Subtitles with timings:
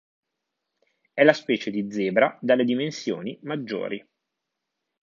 [1.13, 4.03] È la specie di zebra dalle dimensioni maggiori.